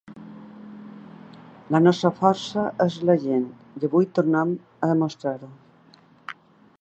La 1.75 1.81
nostra 1.83 2.11
força 2.21 2.63
és 2.87 2.97
la 3.09 3.17
gent 3.27 3.45
i 3.81 3.85
avui 3.89 4.11
tornem 4.19 4.57
a 4.87 4.93
demostrar-ho. 4.93 5.55